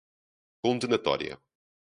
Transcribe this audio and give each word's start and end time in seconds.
condenatória 0.63 1.37